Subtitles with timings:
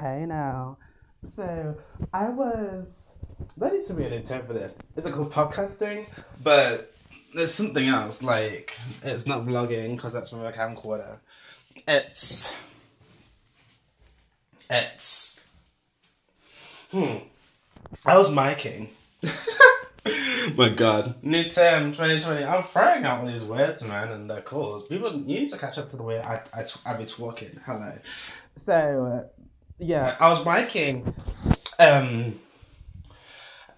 [0.00, 0.76] Hey now.
[1.34, 1.76] So
[2.12, 3.08] I was.
[3.56, 4.72] That needs to be an intent for this.
[4.96, 6.06] It's a called podcasting,
[6.40, 6.94] but
[7.34, 8.22] it's something else.
[8.22, 11.18] Like it's not vlogging because that's from a camcorder.
[11.88, 12.54] It's.
[14.70, 15.44] It's.
[16.92, 17.16] Hmm.
[18.06, 18.90] I was miking.
[20.56, 21.16] My God.
[21.24, 22.44] New term 2020.
[22.44, 24.80] I'm throwing out all these words, man, and they're cool.
[24.80, 27.58] People you need to catch up to the way I, I, I be talking.
[27.66, 27.98] Hello.
[28.64, 29.37] So, uh,
[29.78, 31.14] yeah, I was biking
[31.78, 32.40] um,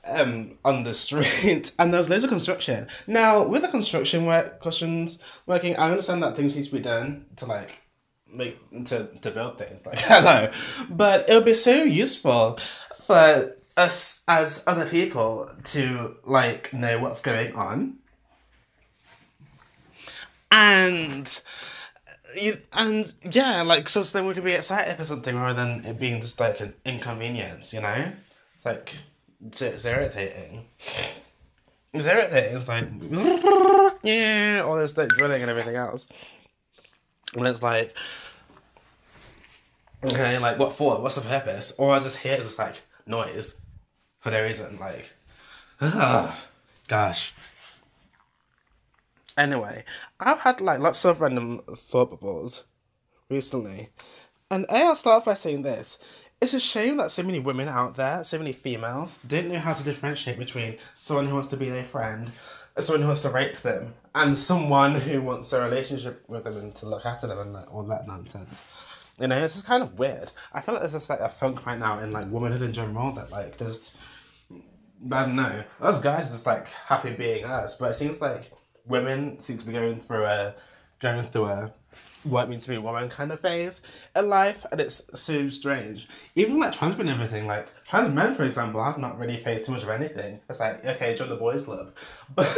[0.05, 2.89] um, on the street, and there was loads of construction.
[3.07, 7.27] Now, with the construction work, questions working, I understand that things need to be done
[7.37, 7.81] to like
[8.33, 9.83] make to to build things.
[9.87, 10.51] Like hello,
[10.89, 12.59] but it would be so useful
[13.07, 17.99] for us as other people to like know what's going on,
[20.51, 21.43] and
[22.37, 25.85] you and yeah, like so, so then we can be excited for something rather than
[25.85, 28.13] it being just like an inconvenience, you know?
[28.57, 28.95] It's like
[29.47, 30.67] it's, it's irritating.
[31.93, 32.57] It's irritating.
[32.57, 32.89] It's like
[34.03, 36.07] yeah, all this like drilling and everything else.
[37.35, 37.95] And it's like
[40.05, 41.01] okay, like what for?
[41.01, 41.73] What's the purpose?
[41.79, 42.77] Or I just hear it's just like
[43.07, 43.55] noise
[44.21, 44.79] for no reason.
[44.79, 45.11] Like,
[45.81, 46.35] ugh,
[46.89, 47.33] gosh.
[49.41, 49.85] Anyway,
[50.21, 52.65] I've had like lots of random thought bubbles
[53.31, 53.89] recently,
[54.51, 55.99] and I'll start by saying this:
[56.43, 59.73] it's a shame that so many women out there, so many females, didn't know how
[59.73, 62.31] to differentiate between someone who wants to be their friend,
[62.79, 66.75] someone who wants to rape them, and someone who wants a relationship with them and
[66.75, 68.63] to look after them and like, all that nonsense.
[69.19, 70.33] You know, it's just kind of weird.
[70.53, 73.13] I feel like there's just like a funk right now in like womanhood in general
[73.13, 73.97] that like just
[75.11, 75.65] I don't know.
[75.81, 78.53] Us guys just like happy being us, but it seems like
[78.91, 80.55] women seem to be going through a
[81.01, 81.73] going through a
[82.23, 83.83] what it means to be a woman kind of phase
[84.15, 86.07] in life, and it's so strange.
[86.35, 89.65] Even like trans men and everything, like trans men, for example, have not really faced
[89.65, 90.41] too much of anything.
[90.49, 91.95] It's like okay, join the boys' club,
[92.35, 92.55] but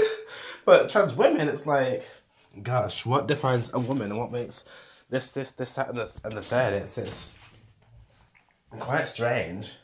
[0.65, 2.09] but trans women, it's like,
[2.63, 4.65] gosh, what defines a woman and what makes
[5.11, 6.75] this this this that and the and the third?
[6.75, 7.35] It's it's
[8.79, 9.77] quite strange.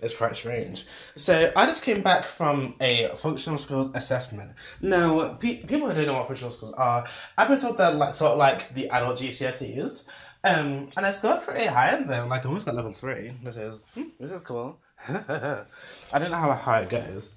[0.00, 0.84] It's quite strange.
[1.16, 4.52] So I just came back from a functional skills assessment.
[4.80, 7.06] Now, pe- people who don't know what functional skills are,
[7.38, 10.04] I've been told they're like sort of like the adult GCSEs.
[10.44, 12.28] Um, and I scored pretty high in them.
[12.28, 13.32] Like I almost got level three.
[13.42, 14.78] This is hmm, this is cool.
[15.08, 15.64] I
[16.18, 17.34] don't know how high it goes,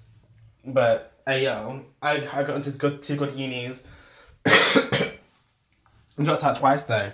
[0.66, 3.88] but uh, yeah, I I got into good two good unis.
[4.46, 5.12] I
[6.22, 7.12] dropped out twice though,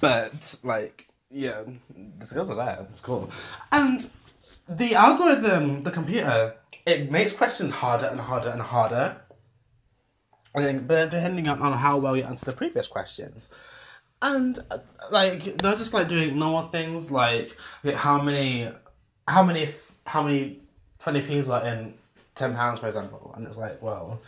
[0.00, 1.62] but like yeah,
[2.18, 2.86] the skills are there.
[2.90, 3.30] It's cool,
[3.70, 4.08] and
[4.76, 6.54] the algorithm, the computer,
[6.86, 9.16] it makes questions harder and harder and harder.
[10.54, 13.48] I think, but depending on, on how well you answer the previous questions.
[14.20, 14.78] And uh,
[15.10, 18.68] like they're just like doing normal things like okay, how many,
[19.26, 19.68] how many,
[20.06, 20.60] how many
[20.98, 21.94] twenty p's are in
[22.34, 24.20] ten pounds, for example, and it's like well,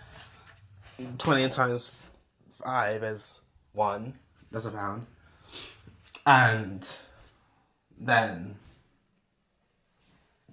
[1.18, 1.92] twenty times
[2.52, 3.40] five is
[3.72, 4.14] one.
[4.50, 5.06] That's a pound,
[6.26, 6.96] and
[7.98, 8.56] then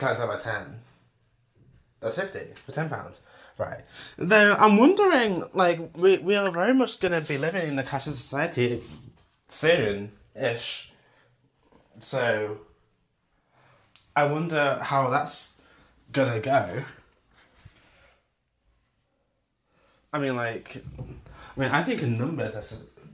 [0.02, 0.80] times that by 10.
[2.02, 3.22] That's 50 for 10 pounds.
[3.58, 3.82] Right.
[4.18, 7.84] Though I'm wondering, like, we, we are very much going to be living in a
[7.84, 8.82] cashless society
[9.48, 10.92] soon ish.
[12.00, 12.58] So,
[14.16, 15.62] I wonder how that's
[16.12, 16.84] going to go.
[20.14, 20.84] I mean, like,
[21.56, 22.56] I mean, I think in numbers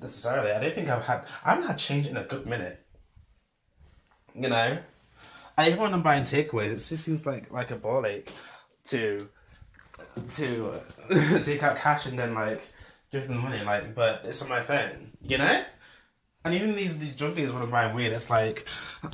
[0.02, 2.84] necessarily, I don't think I've had, I haven't had change in a good minute.
[4.34, 4.78] You know?
[5.58, 8.32] I even when I'm buying takeaways, it just seems like like a ball ache
[8.86, 9.28] to
[10.30, 10.80] to
[11.44, 12.62] take out cash and then like
[13.12, 13.64] give them the money.
[13.64, 15.64] Like, but it's on my phone, you know.
[16.46, 18.66] And even these, these drug dealers when I'm buying weed, it's like,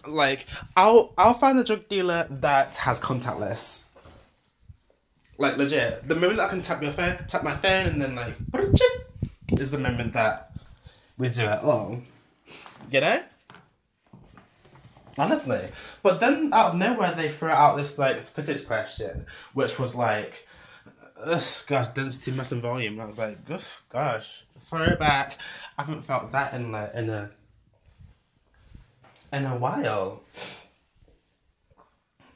[0.05, 0.45] like
[0.75, 3.83] I'll I'll find the drug dealer that has contactless.
[5.37, 8.35] Like legit, the moment I can tap your phone, tap my phone, and then like,
[9.59, 10.51] is the moment that
[11.17, 12.01] we do it all.
[12.91, 13.23] You know.
[15.17, 15.67] Honestly.
[16.01, 20.47] But then out of nowhere they threw out this like physics question, which was like
[21.25, 22.93] ugh, gosh, density, mass and volume.
[22.93, 25.37] And I was like, ugh, gosh, throw it back.
[25.77, 27.31] I haven't felt that in like in a
[29.31, 30.21] in a while.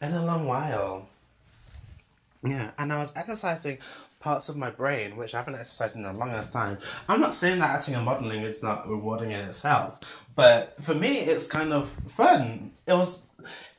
[0.01, 1.09] In a long while.
[2.44, 3.79] Yeah, and I was exercising
[4.19, 6.77] parts of my brain which I haven't exercised in the longest time.
[7.07, 9.99] I'm not saying that acting and modeling is not rewarding in itself,
[10.35, 12.71] but for me, it's kind of fun.
[12.85, 13.23] It was.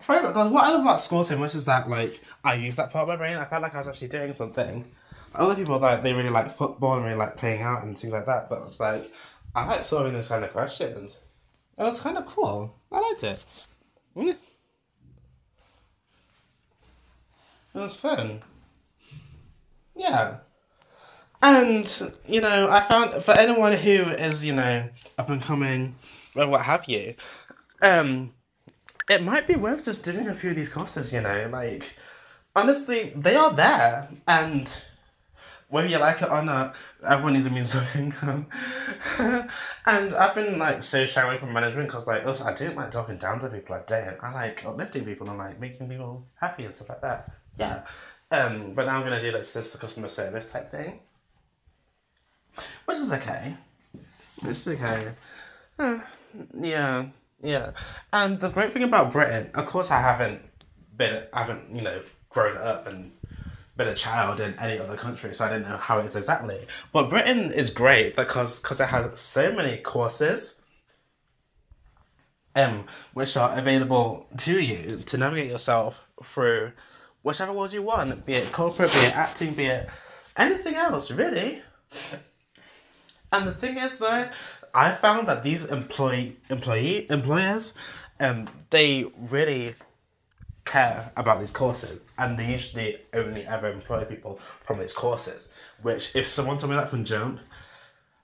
[0.06, 3.08] What I love about school so much is that like I use that part of
[3.08, 3.36] my brain.
[3.36, 4.84] I felt like I was actually doing something.
[5.34, 8.24] Other people like they really like football and really like playing out and things like
[8.26, 8.48] that.
[8.48, 9.12] But it's like
[9.54, 11.18] I like solving those kind of questions.
[11.76, 12.74] It was kind of cool.
[12.90, 13.44] I liked it.
[14.16, 14.36] It
[17.74, 18.42] was fun.
[19.98, 20.38] Yeah.
[21.42, 25.96] And, you know, I found for anyone who is, you know, up and coming,
[26.34, 27.14] or what have you,
[27.82, 28.32] um,
[29.10, 31.94] it might be worth just doing a few of these courses, you know, like,
[32.54, 34.82] honestly, they are there, and
[35.68, 36.74] whether you like it or not,
[37.06, 38.46] everyone needs a means of income.
[39.86, 42.90] and I've been like so shy away from management because like also, I don't like
[42.90, 43.74] talking down to people.
[43.74, 44.16] I don't.
[44.22, 47.32] I like uplifting people and like making people happy and stuff like that.
[47.58, 47.82] Yeah.
[48.30, 51.00] Um, but now I'm gonna do like this the customer service type thing,
[52.84, 53.56] which is okay.
[54.44, 55.12] It's okay.
[55.78, 56.00] Uh,
[56.54, 57.06] yeah,
[57.42, 57.70] yeah.
[58.12, 60.42] And the great thing about Britain, of course, I haven't
[60.96, 63.12] been, I haven't you know grown up and
[63.78, 66.66] been a child in any other country, so I don't know how it is exactly.
[66.92, 70.60] But Britain is great because because it has so many courses,
[72.54, 72.84] um,
[73.14, 76.72] which are available to you to navigate yourself through
[77.22, 79.88] whichever world you want, be it corporate, be it acting, be it
[80.36, 81.62] anything else, really.
[83.32, 84.28] And the thing is, though,
[84.74, 87.74] I found that these employee employee employers,
[88.20, 89.74] um, they really
[90.68, 95.48] care about these courses and they usually only ever employ people from these courses
[95.80, 97.40] which if someone told me that from jump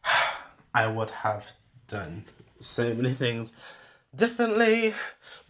[0.75, 1.43] i would have
[1.89, 2.23] done
[2.61, 3.51] so many things
[4.15, 4.93] differently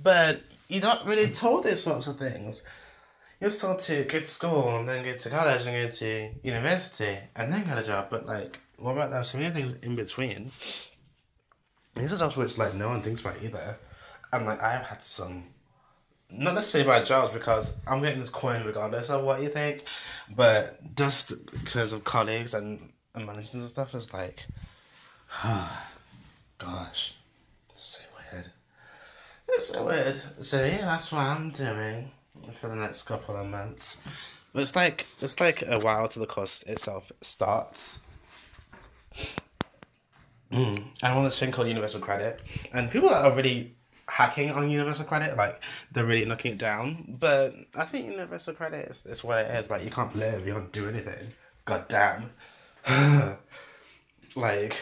[0.00, 2.62] but you're not really told these sorts of things
[3.44, 7.18] you're told to go to school and then go to college and go to university
[7.36, 10.50] and then get a job but like what about that so many things in between
[11.94, 13.76] these are also which like no one thinks about either
[14.32, 15.44] and like i've had some
[16.30, 19.84] not necessarily by jobs because I'm getting this coin regardless of what you think,
[20.34, 24.44] but just in terms of colleagues and, and managers and stuff, it's like,
[26.58, 27.14] gosh,
[27.76, 28.00] so
[28.32, 28.48] weird.
[29.50, 30.20] It's so weird.
[30.40, 32.10] So yeah, that's what I'm doing
[32.52, 33.98] for the next couple of months.
[34.52, 38.00] But it's like it's like a while till the course itself starts.
[40.52, 40.84] Mm.
[41.02, 42.40] I want this thing called universal credit,
[42.72, 43.74] and people that are really
[44.06, 45.36] hacking on universal credit.
[45.36, 45.60] Like
[45.90, 47.16] they're really knocking it down.
[47.18, 49.70] But I think universal credit is, is what it is.
[49.70, 51.32] Like you can't live, you can't do anything.
[51.64, 52.30] God damn.
[54.36, 54.76] like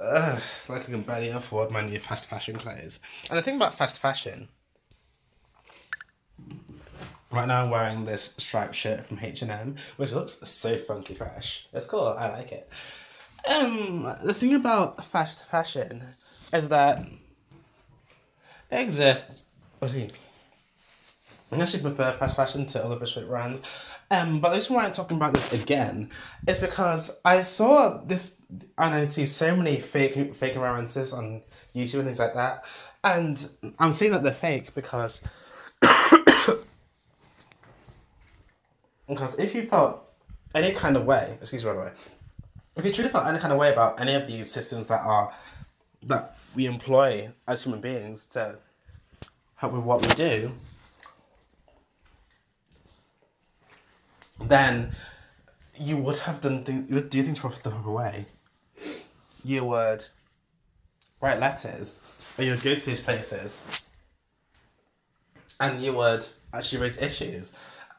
[0.00, 3.00] like I can barely afford my new fast fashion clothes.
[3.28, 4.48] And the thing about fast fashion
[7.32, 11.68] Right now I'm wearing this striped shirt from H&M, which looks so funky fresh.
[11.72, 12.68] It's cool, I like it.
[13.46, 16.02] Um, the thing about fast fashion
[16.52, 17.06] is that
[18.70, 19.46] it exists.
[19.82, 20.10] I
[21.52, 23.62] actually prefer fast fashion to other bespoke brands.
[24.10, 26.10] Um, but the reason why I'm talking about this again
[26.46, 28.36] is because I saw this
[28.76, 31.42] and I see so many fake fake environments on
[31.74, 32.64] YouTube and things like that.
[33.04, 33.48] And
[33.78, 35.22] I'm saying that they're fake because
[39.10, 40.02] because if you felt
[40.54, 41.90] any kind of way, excuse me by the way,
[42.76, 45.34] if you truly felt any kind of way about any of these systems that are
[46.04, 48.56] that we employ as human beings to
[49.56, 50.52] help with what we do,
[54.40, 54.94] then
[55.78, 58.26] you would have done things, you would do things the proper way.
[59.44, 60.04] You would
[61.20, 62.00] write letters,
[62.38, 63.62] or you would go to these places,
[65.58, 67.52] and you would actually raise issues.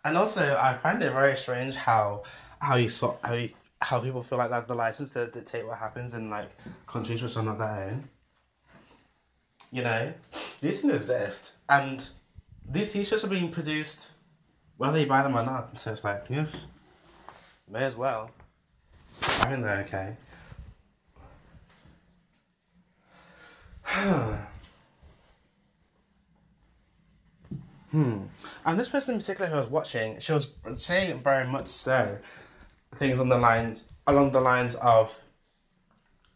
[0.04, 2.24] And also, I find it very strange how
[2.60, 2.90] how you
[3.24, 3.50] how you,
[3.82, 6.50] how people feel like they have the license to dictate what happens in like
[6.88, 8.10] countries which are not their own.
[9.72, 10.14] You know,
[10.60, 12.08] these things exist, and
[12.68, 14.12] these t-shirts are being produced
[14.78, 15.80] whether you buy them or not.
[15.80, 16.46] So it's like, yeah,
[17.70, 18.32] may as well.
[19.22, 20.16] I think they're okay.
[27.92, 28.24] hmm.
[28.66, 32.18] And this person in particular who I was watching, she was saying very much so
[32.96, 35.20] things on the lines along the lines of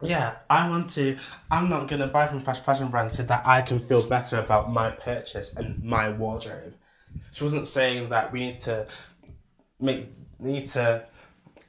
[0.02, 1.18] yeah, I want to.
[1.50, 4.72] I'm not gonna buy from fast fashion brands so that I can feel better about
[4.72, 6.74] my purchase and my wardrobe.
[7.32, 8.88] She wasn't saying that we need to
[9.80, 10.08] make
[10.40, 11.06] need to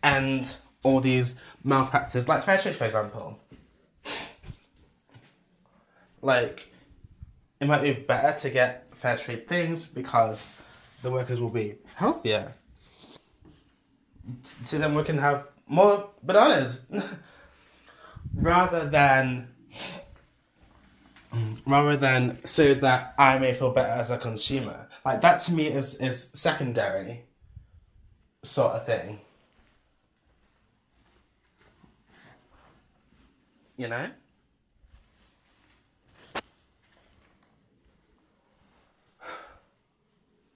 [0.03, 3.39] end all these malpractices, like fair trade, for example.
[6.23, 6.73] Like,
[7.61, 10.51] it might be better to get fair trade things because
[11.03, 12.55] the workers will be healthier.
[14.43, 16.87] So then we can have more bananas.
[18.37, 19.49] rather than
[21.67, 24.89] rather than so that I may feel better as a consumer.
[25.05, 27.25] Like that to me is is secondary
[28.43, 29.21] sort of thing.
[33.77, 34.09] You know?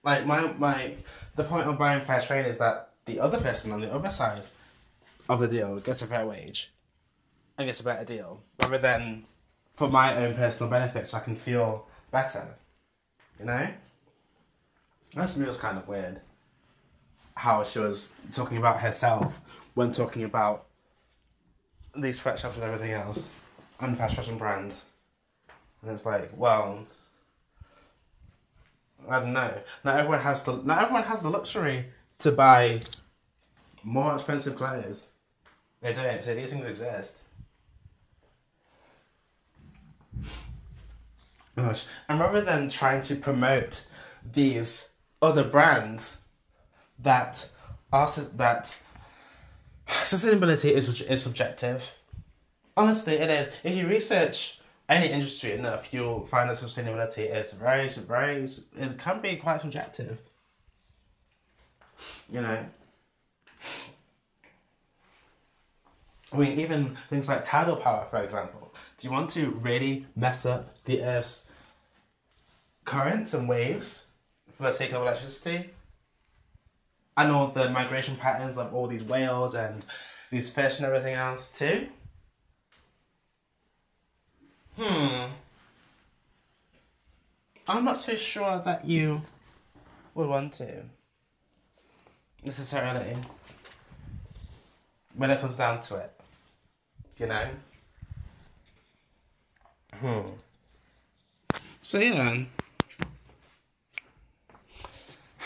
[0.03, 0.95] Like my my
[1.37, 4.43] the point of buying fair trade is that the other person on the other side
[5.29, 6.73] of the deal gets a fair wage
[7.57, 9.25] and gets a better deal rather than
[9.75, 12.55] for my own personal benefit so I can feel better.
[13.39, 13.69] You know?
[15.15, 16.21] That's me was kind of weird.
[17.35, 19.41] How she was talking about herself
[19.75, 20.67] when talking about
[21.97, 23.31] these sweatshops and everything else
[23.81, 24.85] and fast fashion brands.
[25.83, 26.87] And it's like, well,
[29.09, 29.53] I don't know.
[29.85, 31.87] Not everyone has the not everyone has the luxury
[32.19, 32.81] to buy
[33.83, 35.09] more expensive clothes.
[35.81, 36.23] They don't.
[36.23, 37.21] So these things exist.
[41.57, 41.85] Gosh.
[42.09, 43.87] And rather than trying to promote
[44.33, 44.93] these
[45.23, 46.23] other brands
[46.99, 47.49] that
[47.93, 48.79] are that
[49.87, 51.95] sustainability is is subjective.
[52.77, 53.51] Honestly, it is.
[53.65, 54.60] If you research
[54.91, 58.43] any industry enough, you'll find that sustainability is very, very,
[58.77, 60.19] it can be quite subjective.
[62.29, 62.67] You know?
[66.33, 68.75] I mean, even things like tidal power, for example.
[68.99, 71.51] Do you want to really mess up the Earth's
[72.85, 74.09] currents and waves
[74.53, 75.71] for the sake of electricity?
[77.17, 79.85] And all the migration patterns of all these whales and
[80.31, 81.89] these fish and everything else, too?
[84.83, 85.27] Hmm.
[87.69, 89.21] I'm not so sure that you
[90.15, 90.85] would want to.
[92.43, 93.15] Necessarily.
[95.15, 96.11] When it comes down to it.
[97.19, 97.49] You know?
[99.97, 100.21] Hmm.
[101.83, 102.45] So yeah.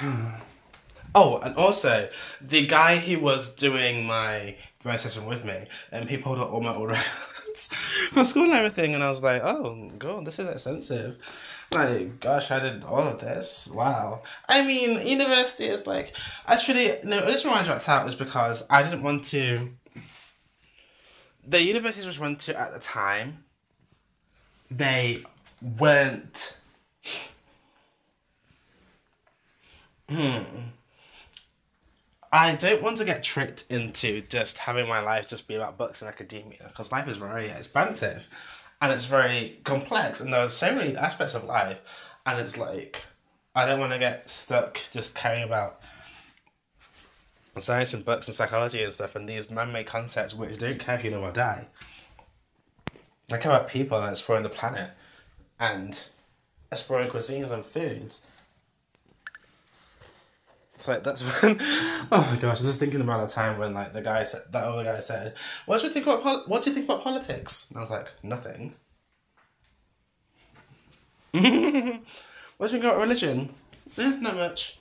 [1.13, 2.09] oh, and also
[2.41, 6.51] the guy who was doing my my session with me, and um, he pulled out
[6.51, 6.95] all my old
[8.15, 11.17] my school and everything, and I was like, oh, god, this is expensive.
[11.73, 13.69] Like, gosh, I did all of this.
[13.73, 14.23] Wow.
[14.49, 16.15] I mean, university is like,
[16.47, 19.71] actually, no, the reason why I dropped out is because I didn't want to.
[21.47, 23.45] The universities which went to at the time,
[24.71, 25.25] they
[25.61, 26.59] weren't.
[30.09, 30.43] Hmm
[32.35, 36.03] I don't want to get tricked into just having my life just be about books
[36.03, 38.29] and academia because life is very expansive
[38.83, 41.79] and it's very complex and there are so many aspects of life
[42.27, 43.05] and it's like
[43.55, 45.81] I don't want to get stuck just caring about
[47.57, 51.05] science and books and psychology and stuff and these man-made concepts which don't care if
[51.05, 51.69] you live or die.
[53.31, 54.91] I care about people and exploring the planet
[55.61, 56.09] and
[56.73, 58.29] exploring cuisines and foods
[60.77, 61.57] so that's when.
[61.61, 62.61] Oh my gosh!
[62.61, 65.35] I'm just thinking about a time when like the guy said that other guy said,
[65.67, 67.91] "What do you think about pol- What do you think about politics?" And I was
[67.91, 68.75] like, "Nothing."
[71.33, 73.51] what do you think about religion?
[73.99, 74.79] Eh, not much.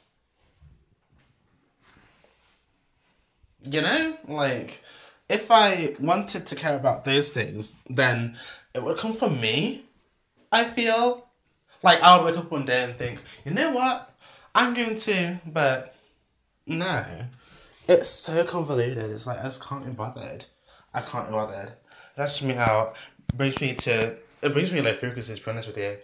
[3.64, 4.84] You know, like
[5.30, 8.38] if I wanted to care about those things, then
[8.74, 9.86] it would come from me.
[10.52, 11.28] I feel
[11.82, 14.13] like I would wake up one day and think, you know what?
[14.56, 15.96] I'm going to, but
[16.68, 17.04] no.
[17.88, 19.12] It's so convoluted.
[19.12, 20.46] It's like I just can't be bothered.
[20.94, 21.74] I can't be bothered.
[22.16, 22.96] That's me out.
[23.34, 25.98] Brings me to it brings me like frequencies to be honest with you.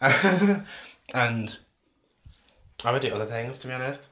[1.14, 1.58] and
[2.84, 4.06] I would do other things to be honest.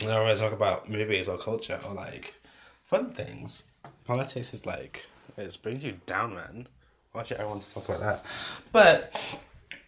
[0.00, 2.34] I don't to talk about movies or culture or like
[2.82, 3.64] fun things.
[4.04, 6.66] Politics is like it brings you down, man.
[7.12, 8.24] Why should everyone talk about that?
[8.72, 9.38] But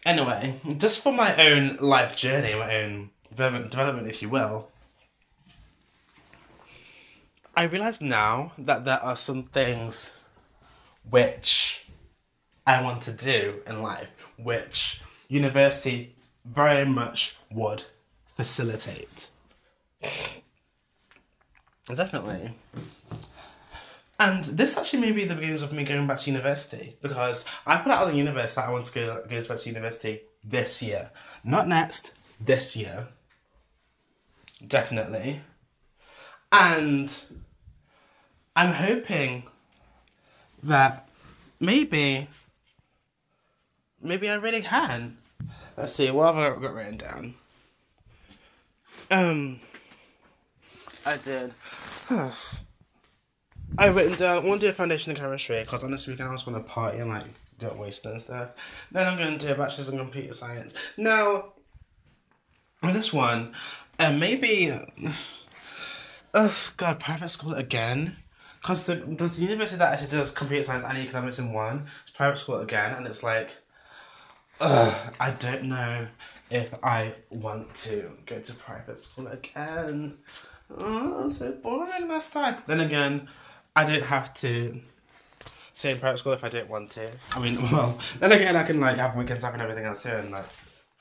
[0.07, 4.69] Anyway, just for my own life journey, my own development, if you will,
[7.53, 10.15] I realise now that there are some things
[11.09, 11.85] which
[12.65, 17.83] I want to do in life, which university very much would
[18.37, 19.27] facilitate.
[21.85, 22.53] Definitely.
[24.19, 27.77] And this actually may be the beginnings of me going back to university because I
[27.77, 30.81] put out on the universe that I want to go, go back to university this
[30.81, 31.11] year.
[31.43, 33.09] Not next, this year.
[34.65, 35.41] Definitely.
[36.51, 37.15] And
[38.55, 39.43] I'm hoping
[40.63, 41.07] that
[41.59, 42.27] maybe,
[44.01, 45.17] maybe I really can.
[45.77, 47.35] Let's see, what have I got written down?
[49.11, 49.59] Um,
[51.05, 51.53] I did.
[53.77, 56.29] I've written down, I want to do a foundation in chemistry because on this weekend
[56.29, 57.25] I just want to party and like
[57.59, 58.49] get wasted and stuff.
[58.91, 60.73] Then I'm going to do a bachelor's in computer science.
[60.97, 61.53] Now,
[62.81, 63.53] with this one,
[63.99, 64.71] uh, maybe,
[66.33, 68.17] uh, God, private school again.
[68.61, 72.37] Because the, the university that actually does computer science and economics in one, it's private
[72.37, 73.51] school again, and it's like,
[74.59, 76.07] Ugh, I don't know
[76.49, 80.17] if I want to go to private school again.
[80.75, 82.57] Oh, so boring last time.
[82.65, 83.27] Then again,
[83.77, 84.81] I don't have to
[85.75, 87.11] stay in private school if I don't want to.
[87.33, 90.09] I mean, well, then again, I can like have weekends off and everything else too,
[90.09, 90.45] and like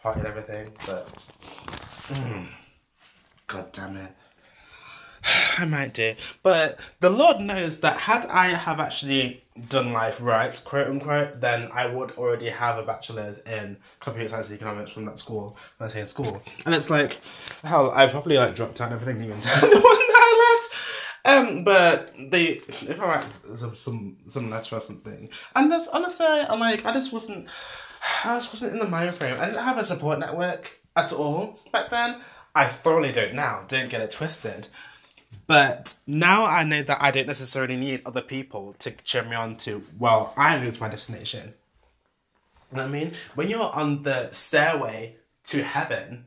[0.02, 0.68] party and everything.
[0.84, 1.08] But,
[2.08, 2.46] mm,
[3.46, 4.12] god damn it.
[5.58, 6.16] I might do.
[6.42, 11.70] But the Lord knows that had I have actually done life right, quote unquote, then
[11.72, 15.88] I would already have a bachelor's in computer science and economics from that school when
[15.88, 16.42] I say in school.
[16.66, 17.20] And it's like,
[17.64, 20.76] hell, I probably like dropped out and everything even when I left.
[21.26, 26.24] Um, but they, if I write some some some letter or something, and that's honestly,
[26.24, 27.48] I, am like, I just wasn't,
[28.24, 29.36] I just wasn't in the mind frame.
[29.40, 32.20] I didn't have a support network at all back then.
[32.54, 33.62] I thoroughly don't now.
[33.66, 34.68] Don't get it twisted.
[35.48, 39.56] But now I know that I don't necessarily need other people to cheer me on
[39.58, 41.54] to, well, I know to my destination.
[42.70, 43.12] You know what I mean?
[43.34, 45.16] When you're on the stairway
[45.46, 46.26] to heaven,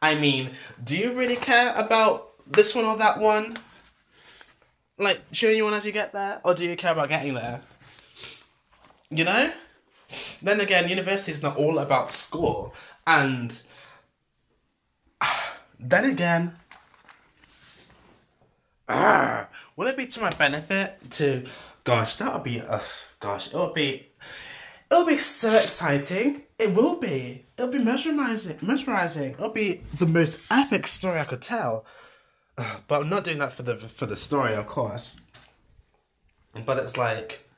[0.00, 0.50] I mean,
[0.82, 3.58] do you really care about this one or that one?
[5.00, 6.42] Like, cheering you on as you get there?
[6.44, 7.62] Or do you care about getting there?
[9.08, 9.50] You know?
[10.42, 12.74] Then again, university is not all about school.
[13.06, 13.58] And
[15.80, 16.54] then again,
[18.90, 21.44] ah, would it be to my benefit to,
[21.82, 22.78] gosh, that would be, uh,
[23.20, 24.10] gosh, it would be,
[24.90, 26.42] it will be so exciting.
[26.58, 27.46] It will be.
[27.56, 28.58] It'll be mesmerizing.
[28.60, 29.32] Mesmerizing.
[29.32, 31.86] It'll be the most epic story I could tell.
[32.88, 35.20] But I'm not doing that for the for the story, of course.
[36.66, 37.48] But it's like,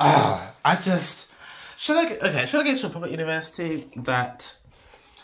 [0.00, 1.32] ah, I just
[1.76, 2.46] should I okay?
[2.46, 4.56] Should I go to a public university that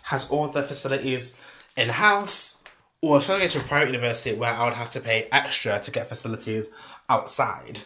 [0.05, 1.37] has all the facilities
[1.77, 2.59] in house?
[3.01, 5.81] Or should I go to a private university where I would have to pay extra
[5.81, 6.67] to get facilities
[7.09, 7.81] outside?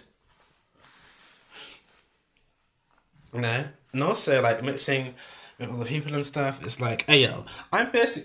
[3.32, 3.68] Know?
[3.92, 5.14] And also, like, mixing
[5.58, 8.24] with other people and stuff, it's like, hey, yo, I'm facing,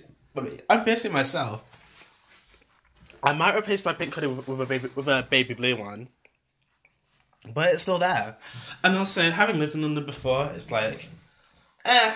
[0.70, 1.64] I'm facing myself.
[3.24, 6.10] I might replace my pink hoodie with, a baby with a baby blue one,
[7.54, 8.38] but it's still there.
[8.84, 11.10] And also, having lived in London before, it's like,
[11.86, 12.14] eh,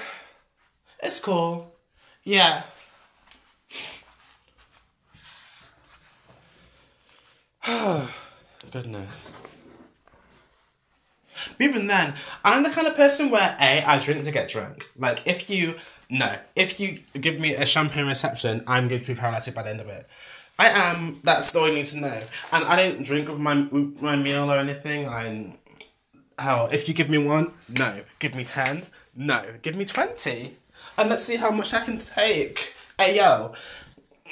[1.01, 1.75] it's cool.
[2.23, 2.63] Yeah,
[8.71, 9.31] Goodness.
[11.59, 12.13] even then,
[12.43, 14.87] I'm the kind of person where A, I drink to get drunk.
[14.95, 15.75] Like, if you,
[16.09, 19.71] no, if you give me a champagne reception, I'm going to be paralytic by the
[19.71, 20.07] end of it.
[20.57, 22.21] I am, that's all you need to know.
[22.51, 25.07] And I don't drink with my, my meal or anything.
[25.09, 25.57] I'm,
[26.39, 28.01] hell, if you give me one, no.
[28.19, 29.43] Give me 10, no.
[29.61, 30.55] Give me 20.
[30.97, 32.73] And let's see how much I can take.
[32.97, 33.53] Hey, yo.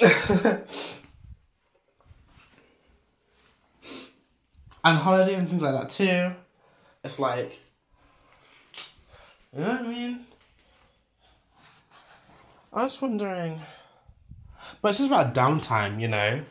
[4.84, 6.34] and holidays and things like that too.
[7.02, 7.60] It's like,
[9.54, 10.26] you know what I mean?
[12.72, 13.60] I was wondering,
[14.84, 16.42] but it's just about downtime, you know.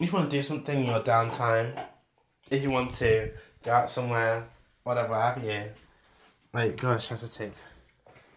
[0.00, 1.78] If you want to do something in your downtime,
[2.50, 4.46] if you want to go out somewhere,
[4.82, 5.64] whatever have you,
[6.54, 7.52] like gosh, I have to take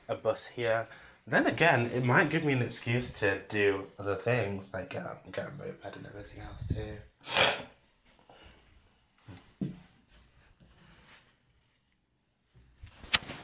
[0.09, 0.89] a bus here.
[1.25, 5.47] Then again, it might give me an excuse to do other things, like get, get
[5.47, 6.97] a moped and everything else too.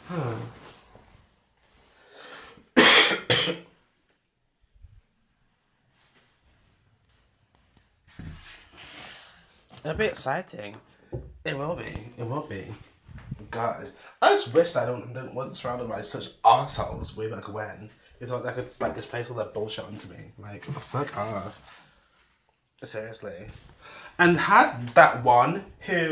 [0.09, 0.35] Huh.
[9.83, 10.75] It'll be exciting.
[11.45, 11.93] It will be.
[12.17, 12.65] It will be.
[13.51, 13.91] God,
[14.21, 17.89] I just wish I don't didn't wasn't surrounded by such assholes way back when.
[18.19, 20.31] You thought they could like displace all that bullshit onto me.
[20.39, 21.61] Like, fuck off.
[22.83, 23.47] Seriously.
[24.17, 26.11] And had that one who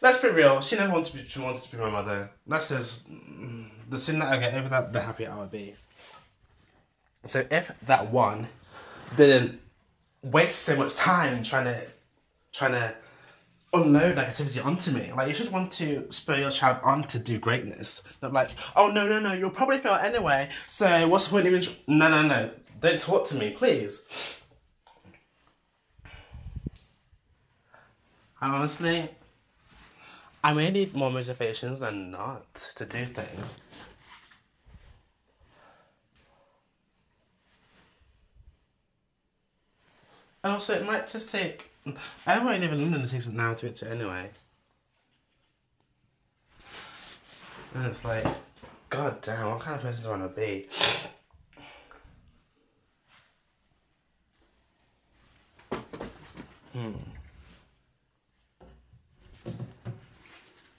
[0.00, 0.60] let's be real.
[0.62, 1.28] She never wants to be.
[1.28, 2.30] She wants to be my mother.
[2.46, 5.76] That's just mm, the sooner I get over that, the happier I would be.
[7.26, 8.48] So if that one
[9.16, 9.60] didn't
[10.22, 11.86] waste so much time trying to
[12.54, 12.94] trying to
[13.72, 15.12] unload negativity onto me.
[15.12, 18.02] Like you should want to spur your child on to do greatness.
[18.22, 20.48] Not like, oh no no no, you'll probably fail anyway.
[20.66, 21.62] So what's the point even?
[21.88, 24.02] No no no, don't talk to me, please.
[28.40, 29.10] And honestly,
[30.44, 33.54] I may need more motivations than not to do things.
[40.42, 41.73] And also, it might just take.
[42.26, 43.06] I won't live in London.
[43.06, 44.30] Takes an hour to it to anyway.
[47.74, 48.26] And it's like,
[48.88, 50.66] god damn, what kind of person do I want to be?
[56.72, 56.92] Hmm.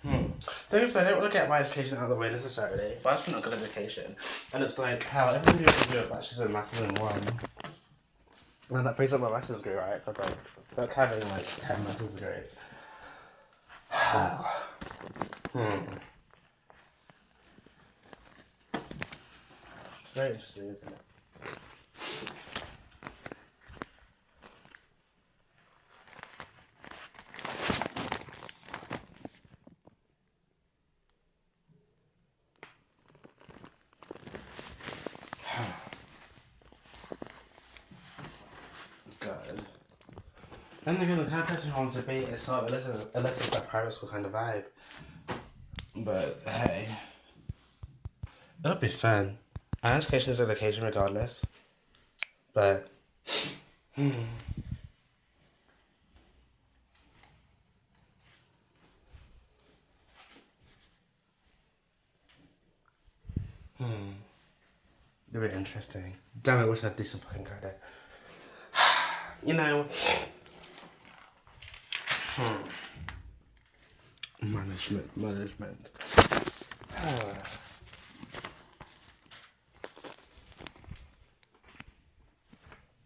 [0.03, 0.25] Hmm.
[0.69, 3.13] Thing is, I don't want to get my education out of the way necessarily, but
[3.13, 4.15] I just want a good education.
[4.53, 7.21] And it's like, how here can do a bachelor's and master's in one.
[8.69, 10.03] And that brings up my master's degree, right?
[10.03, 10.37] Because like,
[10.75, 12.55] they're having like 10 master's degrees.
[15.53, 15.79] hmm.
[20.03, 20.99] It's very interesting, isn't it?
[39.19, 39.61] Good.
[40.95, 43.05] Then again, the kind of person who wants to be is sort of unless it's,
[43.15, 44.63] unless it's that private school kind of vibe.
[45.93, 46.87] But hey,
[48.63, 49.37] it'll be fun.
[49.83, 51.45] And education is education regardless.
[52.53, 52.87] But
[53.93, 54.11] hmm.
[63.77, 64.11] Hmm.
[65.33, 66.13] It'll interesting.
[66.41, 67.81] Damn it, I wish I'd do some fucking credit.
[69.43, 69.87] you know.
[72.35, 72.55] Hmm.
[74.53, 75.89] Management, management.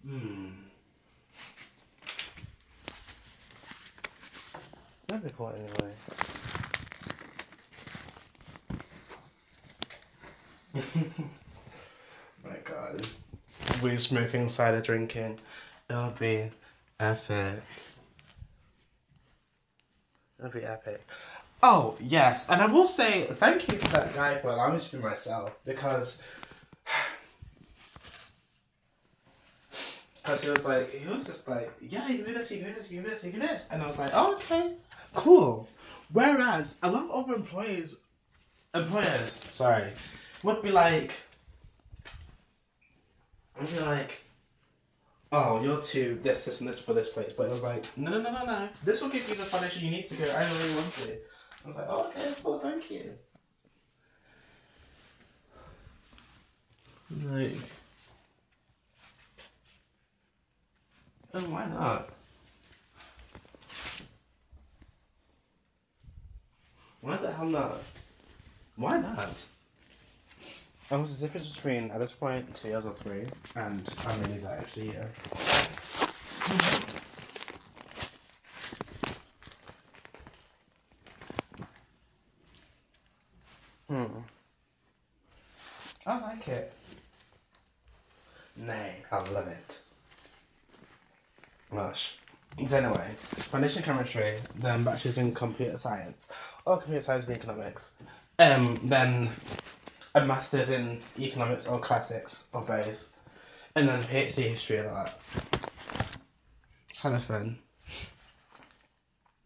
[0.04, 0.48] hmm.
[5.06, 5.94] That'd be cool anyway.
[12.44, 13.06] My god.
[13.84, 15.38] Weed smoking, cider drinking.
[15.88, 16.50] It'll be
[17.00, 17.62] epic.
[20.80, 21.02] Epic.
[21.62, 22.50] Oh, yes.
[22.50, 25.52] And I will say thank you to that guy for allowing me to be myself
[25.66, 26.22] because.
[30.22, 32.92] Because he was like, he was just like, yeah, you do this, you do this,
[32.92, 33.68] you do this, you do this.
[33.72, 34.74] And I was like, oh, okay,
[35.16, 35.68] cool.
[36.12, 38.02] Whereas a lot of other employees,
[38.76, 39.92] employers, sorry,
[40.44, 41.14] would be like,
[43.60, 44.24] would be like,
[45.32, 47.32] oh, you're too this, this, and this for this place.
[47.36, 48.70] But it was like, no, no, no, no, no.
[48.84, 50.26] This will give you the foundation you need to go.
[50.26, 51.28] I really want it.
[51.64, 53.12] I was like, oh, okay, cool, thank you.
[57.26, 57.58] Like,
[61.34, 62.10] and why not?
[67.02, 67.78] Why the hell not?
[68.76, 69.46] Why not?
[70.92, 74.40] And what's the difference between at this point two years or three and how many
[74.40, 75.10] that extra year?
[83.88, 84.06] Hmm.
[86.08, 86.74] I like it.
[88.58, 89.80] Nay, I love it.
[91.72, 92.18] Gosh.
[92.66, 96.30] So anyway, foundation chemistry, then bachelor's in computer science,
[96.66, 97.92] or computer science and economics.
[98.40, 99.30] Um, then
[100.16, 103.10] a master's in economics or classics or both,
[103.76, 105.20] and then PhD history and all that.
[106.90, 107.58] It's kind of fun.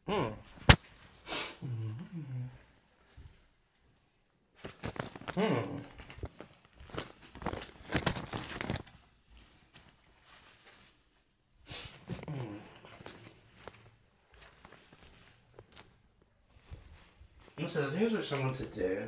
[0.07, 0.29] Hmm.
[5.35, 5.79] Hmm.
[17.65, 19.01] So the things which I want to do.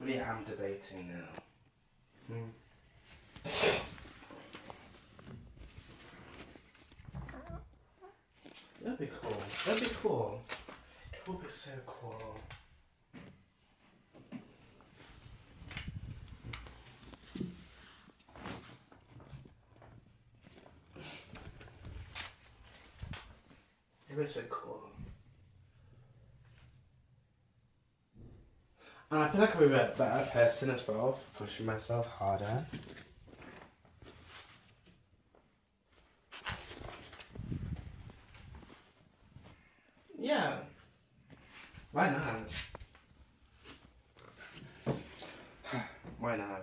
[0.00, 1.28] Really am debating now.
[2.26, 2.50] Hmm.
[8.82, 9.42] That'd be cool.
[9.64, 10.42] That'd be cool.
[11.12, 12.40] It would be so cool.
[24.48, 24.80] Cool.
[29.10, 32.64] And I feel like I'm a bit better person as well for pushing myself harder.
[40.18, 40.56] Yeah.
[41.92, 42.40] Why not?
[46.18, 46.62] Why not?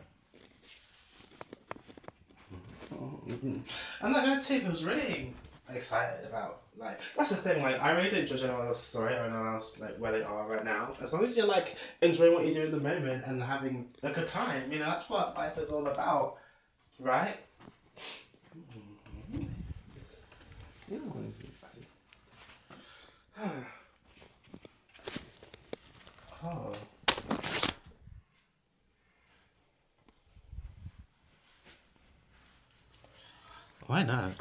[2.92, 3.62] Mm.
[4.02, 5.34] And that guy too was really
[5.76, 9.26] excited about like that's the thing like I really don't judge anyone else's story or
[9.26, 12.46] anyone else like where they are right now as long as you're like enjoying what
[12.46, 15.58] you do in the moment and having a good time you know that's what life
[15.58, 16.38] is all about
[17.00, 17.38] right
[26.44, 26.72] oh.
[33.88, 34.32] Why not?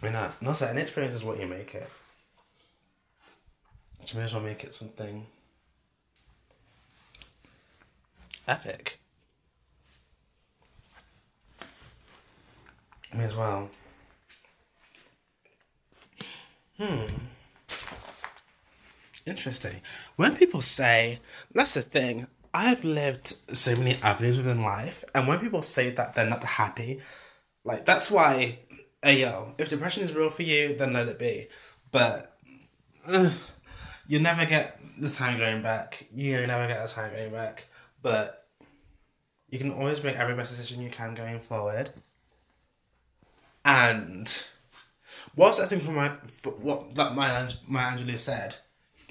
[0.00, 0.40] Why not?
[0.40, 1.88] No, so an experience is what you make it.
[4.06, 5.26] You may as well make it something
[8.46, 9.00] epic.
[13.14, 13.70] May as well.
[16.78, 17.06] Hmm.
[19.26, 19.80] Interesting.
[20.16, 21.20] When people say,
[21.52, 26.14] that's the thing, I've lived so many avenues within life, and when people say that
[26.14, 27.00] they're not happy,
[27.64, 28.60] like, that's why,
[29.02, 31.48] hey yo, if depression is real for you, then let it be.
[31.90, 32.36] But,
[33.06, 33.30] uh,
[34.06, 36.06] you never get the time going back.
[36.14, 37.66] You'll never get the time going back.
[38.02, 38.46] But,
[39.50, 41.90] you can always make every best decision you can going forward.
[43.64, 44.44] And
[45.34, 48.56] what's that thing from my for what that my Maya Angelou said?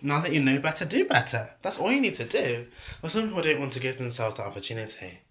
[0.01, 1.49] Now that you know better, do better.
[1.61, 2.67] That's all you need to do.
[3.01, 5.21] But some people don't want to give themselves the opportunity.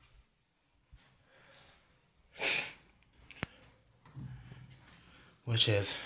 [5.47, 5.97] Which is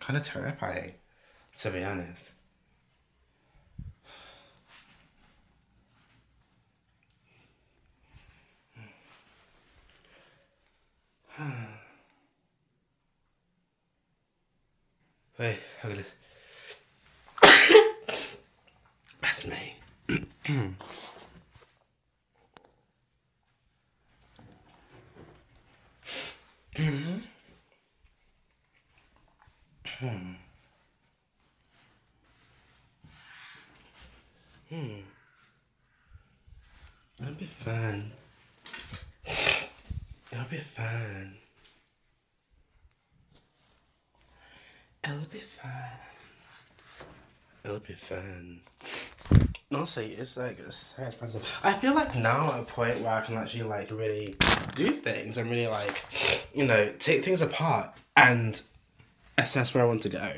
[0.00, 0.94] kind of terrifying,
[1.58, 2.30] to be honest.
[15.38, 16.14] Wait, look at this.
[19.20, 19.76] That's me.
[26.76, 27.18] mm-hmm.
[29.98, 30.34] Hmm.
[34.70, 34.88] Hmm.
[37.18, 38.12] That'll be fun.
[40.30, 41.34] It'll be fun.
[45.02, 45.70] It'll be fun.
[47.64, 48.60] It'll be fun.
[49.72, 51.44] Honestly, it's like so expensive.
[51.64, 54.36] I feel like now at a point where I can actually like really
[54.76, 56.04] do things and really like,
[56.54, 58.62] you know, take things apart and
[59.38, 60.32] assess where I want to go.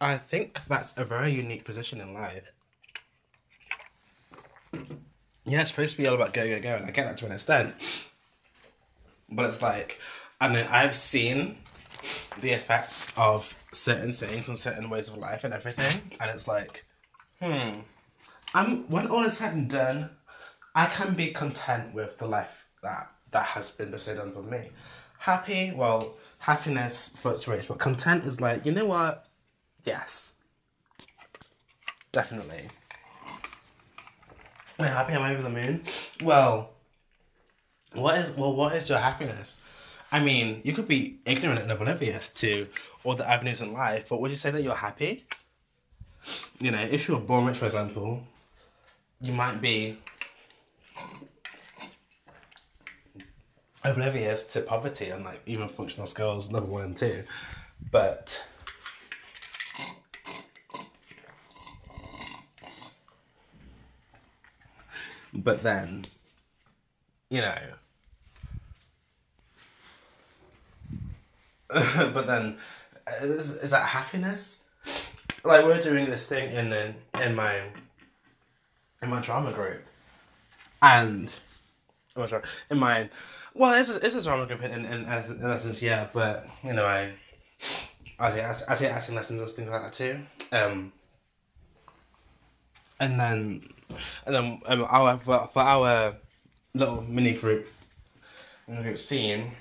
[0.00, 2.44] I think that's a very unique position in life.
[5.44, 7.26] Yeah, it's supposed to be all about go, go, go, and I get that to
[7.26, 7.74] an extent.
[9.30, 10.00] But it's like,
[10.40, 11.58] I know I've seen
[12.40, 16.84] the effects of certain things and certain ways of life and everything, and it's like,
[17.40, 17.80] hmm.
[18.54, 20.10] I'm when all is said and done,
[20.74, 24.70] I can be content with the life that that has been bestowed on me.
[25.24, 29.24] Happy, well, happiness fluctuates, but content is like, you know what?
[29.82, 30.34] Yes,
[32.12, 32.68] definitely.
[34.78, 35.14] Am I happy?
[35.14, 35.82] Am I over the moon?
[36.22, 36.72] Well,
[37.94, 38.54] what is well?
[38.54, 39.56] What is your happiness?
[40.12, 42.68] I mean, you could be ignorant and oblivious to
[43.02, 45.24] all the avenues in life, but would you say that you're happy?
[46.60, 48.24] You know, if you're born rich, for example,
[49.22, 49.96] you might be
[53.84, 57.24] oblivious to poverty and like even functional skills level one and two,
[57.90, 58.46] but
[65.32, 66.04] but then
[67.30, 67.58] you know
[72.12, 72.56] but then
[73.20, 74.60] is, is that happiness?
[75.42, 77.62] Like we're doing this thing in in, in my
[79.02, 79.82] in my drama group.
[80.80, 81.34] And
[82.16, 82.26] oh,
[82.70, 83.08] in my
[83.54, 86.84] well it's a, it's a drama group in, in, in, essence, yeah but you know
[86.84, 87.10] i
[88.18, 90.18] i say i say acting lessons and things like that too.
[90.52, 90.92] Um
[93.00, 93.68] and then
[94.26, 96.16] and then um, our for, for our
[96.74, 97.68] little mini group
[98.66, 99.52] group scene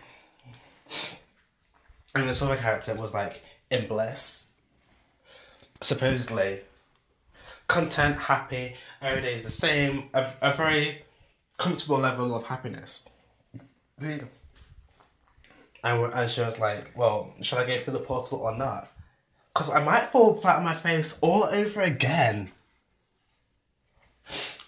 [2.16, 4.48] and the other character was like in bliss
[5.82, 6.62] supposedly
[7.68, 11.02] content happy every day is the same a, a very
[11.58, 13.04] comfortable level of happiness
[15.84, 18.92] and, and she was like well should i go through the portal or not
[19.54, 22.52] because i might fall flat on my face all over again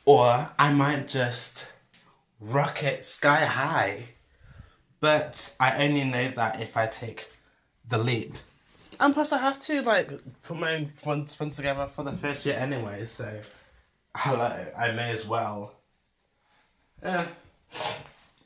[0.06, 1.72] or I might just
[2.40, 4.10] rocket sky high.
[5.00, 7.28] But I only know that if I take
[7.88, 8.34] the leap.
[9.00, 10.12] And plus, I have to like
[10.44, 13.06] put my own funds, funds together for the first year anyway.
[13.06, 13.42] So,
[14.16, 15.74] hello, I may as well.
[17.04, 17.28] Yeah,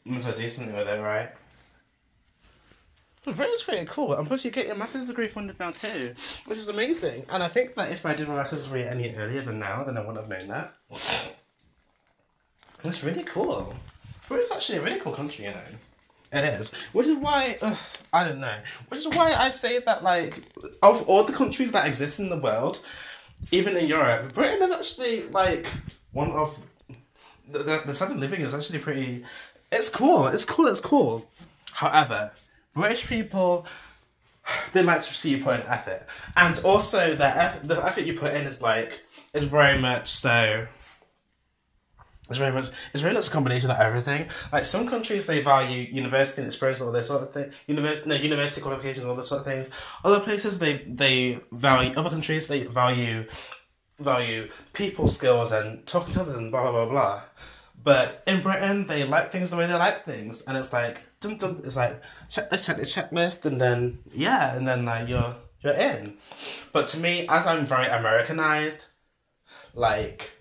[0.05, 1.29] I'm so decently with it, right?
[3.25, 4.13] But it's pretty cool.
[4.13, 7.25] And plus, you get your master's degree funded now too, which is amazing.
[7.29, 9.97] And I think that if I did my master's degree any earlier than now, then
[9.97, 10.73] I wouldn't have known that.
[12.83, 13.73] It's really cool.
[14.29, 15.61] But it's actually a really cool country, you know.
[16.31, 16.71] It is.
[16.93, 17.77] Which is why, ugh,
[18.13, 18.57] I don't know.
[18.87, 20.43] Which is why I say that, like,
[20.81, 22.85] of all the countries that exist in the world,
[23.51, 25.67] even in Europe, Britain is actually, like,
[26.11, 26.59] one of
[27.51, 29.25] the, the, the standard of living is actually pretty.
[29.71, 30.27] It's cool.
[30.27, 30.67] It's cool.
[30.67, 31.25] It's cool.
[31.71, 32.31] However,
[32.73, 33.65] British people
[34.73, 38.33] they like to see you put in effort, and also eff- the effort you put
[38.33, 39.01] in is like
[39.33, 40.65] is very much so.
[42.29, 44.27] It's very much it's very much a combination of everything.
[44.51, 47.51] Like some countries they value university and experience all this sort of thing.
[47.67, 49.69] Univers- no, university qualifications, all this sort of things.
[50.03, 53.25] Other places they they value other countries they value
[53.99, 57.21] value people skills and talking to others and blah blah blah blah.
[57.83, 61.37] But in Britain they like things the way they like things and it's like dum
[61.37, 65.35] dum it's like check let's check the checklist and then yeah and then like you're
[65.61, 66.17] you're in.
[66.71, 68.85] But to me, as I'm very Americanized,
[69.73, 70.31] like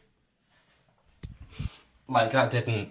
[2.08, 2.90] like that didn't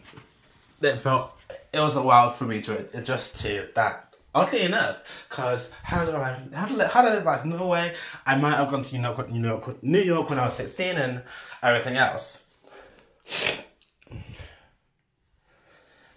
[0.81, 1.31] it felt
[1.73, 6.39] it wasn't wild for me to adjust to that oddly enough because how did I
[6.53, 9.47] how did how did I life Norway I might have gone to New York, New
[9.47, 11.23] York New York when I was 16 and
[11.63, 12.45] everything else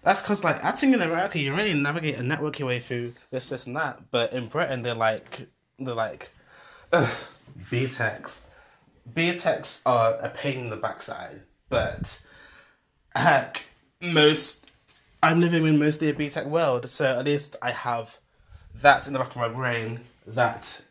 [0.02, 3.48] that's because like acting in America you really navigate and network your way through this
[3.48, 6.30] this and that but in Britain they're like they're like
[6.92, 7.08] ugh,
[7.70, 8.42] BTECs
[9.12, 12.20] BTECs are a pain in the backside but
[13.14, 13.64] heck,
[14.00, 14.66] most
[15.22, 18.18] I'm living in mostly a BTEC world, so at least I have
[18.82, 20.82] that in the back of my brain that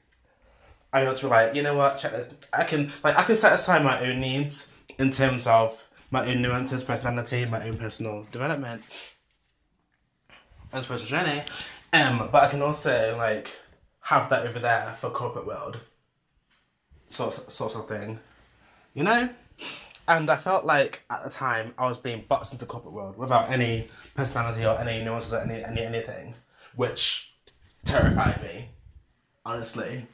[0.93, 2.33] I'm able to be like, you know what, check this.
[2.53, 6.41] I can like I can set aside my own needs in terms of my own
[6.41, 8.81] nuances, personality, my own personal development
[10.71, 11.43] and spiritual journey.
[11.93, 13.57] Um, but I can also like
[14.01, 15.79] have that over there for corporate world.
[17.07, 18.19] Sort sort of thing.
[18.93, 19.29] You know?
[20.07, 23.51] And I felt like at the time I was being boxed into corporate world without
[23.51, 26.33] any personality or any nuances or any, any anything,
[26.75, 27.33] which
[27.85, 28.69] terrified me.
[29.45, 30.07] Honestly,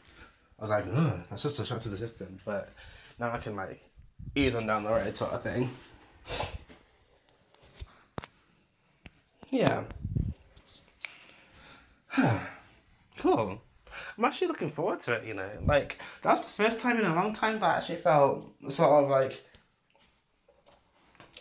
[0.59, 0.85] I was like,
[1.29, 2.39] that's just a shock to the system.
[2.45, 2.69] But
[3.19, 3.81] now I can like
[4.35, 5.69] ease on down the road, sort of thing.
[9.49, 9.83] Yeah.
[13.17, 13.61] cool.
[14.17, 15.49] I'm actually looking forward to it, you know.
[15.65, 19.09] Like, that's the first time in a long time that I actually felt sort of
[19.09, 19.41] like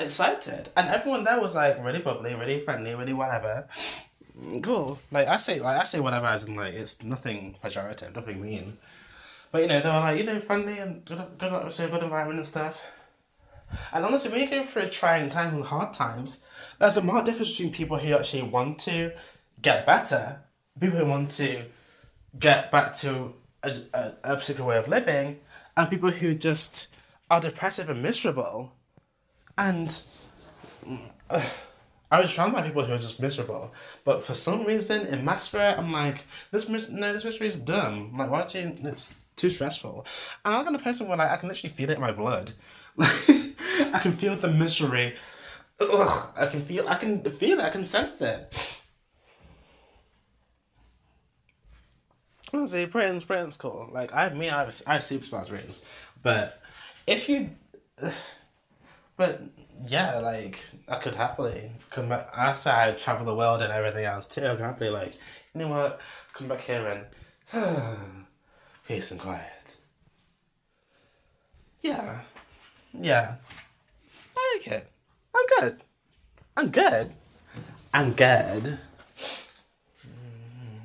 [0.00, 3.68] excited, and everyone there was like really bubbly, really friendly, really whatever.
[4.62, 4.98] Cool.
[5.10, 8.78] Like I say, like I say whatever as in like it's nothing pejorative, nothing mean.
[9.54, 12.40] But you know they were like you know friendly and good, good, so good environment
[12.40, 12.82] and stuff.
[13.92, 16.40] And honestly, when you go through trying times and hard times,
[16.80, 19.12] there's a marked difference between people who actually want to
[19.62, 20.40] get better,
[20.80, 21.66] people who want to
[22.36, 25.38] get back to a, a, a particular way of living,
[25.76, 26.88] and people who just
[27.30, 28.72] are depressive and miserable
[29.56, 30.02] and
[31.30, 31.48] uh,
[32.10, 33.72] I was surrounded by people who are just miserable.
[34.04, 38.16] But for some reason, in Maxwell, I'm like, this mis- no, this misery is dumb.
[38.18, 40.06] Like, watching it's too stressful.
[40.44, 42.12] And I'm the kind of person where like I can literally feel it in my
[42.12, 42.52] blood.
[42.98, 45.14] I can feel the misery.
[45.80, 46.88] Ugh, I can feel.
[46.88, 47.64] I can feel it.
[47.64, 48.52] I can sense it.
[52.52, 53.90] Honestly, Britain's Britain's cool.
[53.92, 55.84] Like I, me, I have, I have superstars rings,
[56.22, 56.60] but
[57.06, 57.50] if you.
[59.16, 59.42] But
[59.86, 64.26] yeah, like I could happily come back after I travel the world and everything else
[64.26, 64.44] too.
[64.44, 65.14] I could happily like,
[65.54, 66.00] you know what,
[66.32, 67.06] come back here
[67.52, 68.23] and
[68.86, 69.76] peace and quiet.
[71.82, 72.20] Yeah,
[72.92, 73.34] yeah,
[74.36, 74.90] I like it.
[75.34, 75.80] I'm good.
[76.56, 77.12] I'm good.
[77.92, 78.78] I'm good.
[80.06, 80.78] Mm-hmm.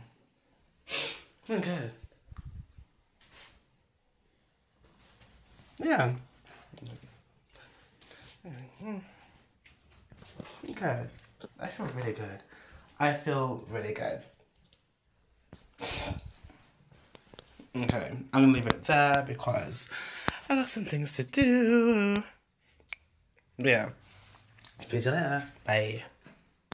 [1.53, 1.91] I'm good.
[5.79, 6.13] Yeah.
[8.45, 8.97] Mm-hmm.
[10.73, 11.09] Good.
[11.59, 12.43] I feel really good.
[12.99, 14.21] I feel really good.
[17.83, 19.89] Okay, I'm gonna leave it there because
[20.49, 22.23] I got some things to do.
[23.57, 23.89] Yeah.
[24.81, 25.43] Speak to you later.
[25.65, 26.03] Bye.